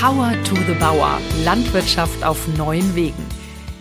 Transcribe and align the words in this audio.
Power 0.00 0.34
to 0.44 0.54
the 0.54 0.74
Bauer. 0.78 1.18
Landwirtschaft 1.42 2.22
auf 2.22 2.46
neuen 2.48 2.94
Wegen. 2.94 3.24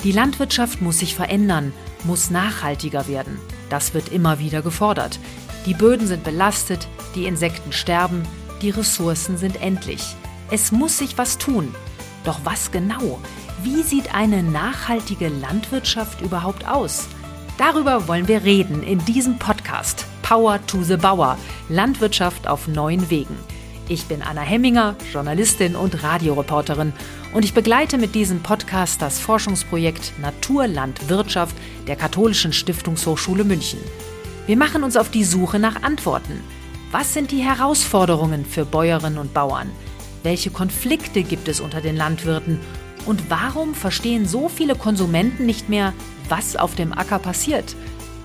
Die 0.05 0.13
Landwirtschaft 0.13 0.81
muss 0.81 0.99
sich 0.99 1.13
verändern, 1.13 1.73
muss 2.05 2.29
nachhaltiger 2.29 3.09
werden. 3.09 3.37
Das 3.69 3.93
wird 3.93 4.13
immer 4.13 4.39
wieder 4.39 4.61
gefordert. 4.61 5.19
Die 5.65 5.73
Böden 5.73 6.07
sind 6.07 6.23
belastet, 6.23 6.87
die 7.15 7.25
Insekten 7.25 7.73
sterben, 7.73 8.23
die 8.61 8.69
Ressourcen 8.69 9.37
sind 9.37 9.61
endlich. 9.61 10.15
Es 10.49 10.71
muss 10.71 10.99
sich 10.99 11.17
was 11.17 11.37
tun. 11.37 11.75
Doch 12.23 12.39
was 12.45 12.71
genau? 12.71 13.19
Wie 13.61 13.83
sieht 13.83 14.15
eine 14.15 14.41
nachhaltige 14.41 15.27
Landwirtschaft 15.27 16.21
überhaupt 16.21 16.65
aus? 16.65 17.07
Darüber 17.57 18.07
wollen 18.07 18.29
wir 18.29 18.45
reden 18.45 18.83
in 18.83 19.03
diesem 19.03 19.37
Podcast 19.37 20.05
Power 20.21 20.65
to 20.65 20.81
the 20.81 20.95
Bauer 20.95 21.37
Landwirtschaft 21.67 22.47
auf 22.47 22.69
neuen 22.69 23.09
Wegen. 23.09 23.37
Ich 23.87 24.05
bin 24.05 24.23
Anna 24.23 24.41
Hemminger, 24.41 24.95
Journalistin 25.13 25.75
und 25.75 26.01
Radioreporterin 26.01 26.91
und 27.33 27.45
ich 27.45 27.53
begleite 27.53 27.99
mit 27.99 28.15
diesem 28.15 28.41
Podcast 28.41 28.99
das 28.99 29.19
Forschungsprojekt 29.19 30.13
Naturlandwirtschaft 30.19 31.55
der 31.85 31.95
Katholischen 31.95 32.51
Stiftungshochschule 32.51 33.43
München. 33.43 33.79
Wir 34.47 34.57
machen 34.57 34.83
uns 34.83 34.97
auf 34.97 35.11
die 35.11 35.23
Suche 35.23 35.59
nach 35.59 35.83
Antworten. 35.83 36.41
Was 36.91 37.13
sind 37.13 37.29
die 37.29 37.43
Herausforderungen 37.43 38.43
für 38.43 38.65
Bäuerinnen 38.65 39.19
und 39.19 39.35
Bauern? 39.35 39.69
Welche 40.23 40.49
Konflikte 40.49 41.21
gibt 41.21 41.47
es 41.47 41.59
unter 41.59 41.79
den 41.79 41.95
Landwirten? 41.95 42.59
Und 43.05 43.29
warum 43.29 43.75
verstehen 43.75 44.25
so 44.25 44.49
viele 44.49 44.73
Konsumenten 44.73 45.45
nicht 45.45 45.69
mehr, 45.69 45.93
was 46.27 46.55
auf 46.55 46.73
dem 46.73 46.91
Acker 46.91 47.19
passiert? 47.19 47.75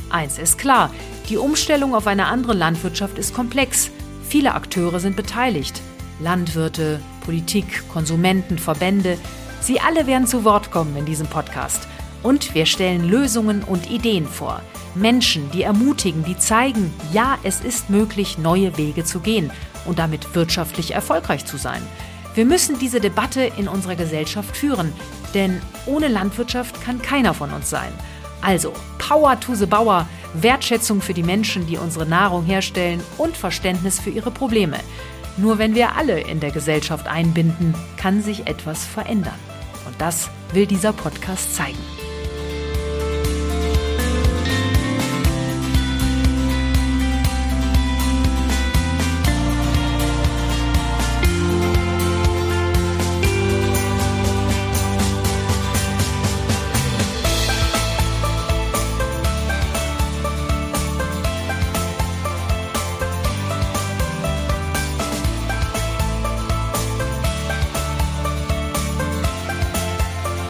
Eins 0.09 0.39
ist 0.39 0.57
klar, 0.57 0.91
die 1.29 1.37
Umstellung 1.37 1.95
auf 1.95 2.07
eine 2.07 2.27
andere 2.27 2.55
Landwirtschaft 2.55 3.19
ist 3.19 3.35
komplex. 3.35 3.91
Viele 4.31 4.55
Akteure 4.55 5.01
sind 5.01 5.17
beteiligt. 5.17 5.83
Landwirte, 6.21 7.01
Politik, 7.25 7.83
Konsumenten, 7.89 8.59
Verbände. 8.59 9.19
Sie 9.61 9.81
alle 9.81 10.07
werden 10.07 10.29
zu 10.29 10.45
Wort 10.45 10.71
kommen 10.71 10.97
in 10.97 11.05
diesem 11.05 11.27
Podcast. 11.27 11.89
Und 12.23 12.55
wir 12.55 12.65
stellen 12.65 13.03
Lösungen 13.03 13.65
und 13.65 13.91
Ideen 13.91 14.27
vor. 14.27 14.63
Menschen, 14.95 15.51
die 15.51 15.65
ermutigen, 15.65 16.23
die 16.23 16.39
zeigen, 16.39 16.95
ja, 17.13 17.39
es 17.43 17.61
ist 17.61 17.91
möglich, 17.91 18.39
neue 18.39 18.79
Wege 18.79 19.03
zu 19.05 19.19
gehen 19.19 19.51
und 19.85 19.99
damit 19.99 20.33
wirtschaftlich 20.37 20.95
erfolgreich 20.95 21.45
zu 21.45 21.57
sein. 21.57 21.83
Wir 22.37 22.45
müssen 22.45 22.79
diese 22.79 23.01
Debatte 23.01 23.51
in 23.57 23.67
unserer 23.67 23.97
Gesellschaft 23.97 24.57
führen, 24.57 24.93
denn 25.35 25.61
ohne 25.87 26.07
Landwirtschaft 26.07 26.81
kann 26.85 27.03
keiner 27.03 27.35
von 27.35 27.51
uns 27.51 27.69
sein. 27.69 27.93
Also, 28.43 28.73
Power 28.99 29.41
to 29.41 29.57
the 29.57 29.67
Bauer, 29.67 30.07
Wertschätzung 30.35 31.01
für 31.01 31.15
die 31.15 31.23
Menschen, 31.23 31.67
die 31.67 31.77
unsere 31.77 32.07
Nahrung 32.07 32.45
herstellen 32.45 33.01
und 33.19 33.37
Verständnis 33.37 34.01
für 34.01 34.11
ihre 34.11 34.31
Probleme. 34.31 34.79
Nur 35.37 35.59
wenn 35.59 35.75
wir 35.75 35.97
alle 35.97 36.21
in 36.21 36.41
der 36.41 36.51
Gesellschaft 36.51 37.07
einbinden, 37.07 37.75
kann 37.97 38.23
sich 38.23 38.47
etwas 38.47 38.85
verändern. 38.85 39.39
Und 39.87 40.01
das 40.01 40.31
will 40.53 40.67
dieser 40.67 40.93
Podcast 40.93 41.55
zeigen. 41.55 41.79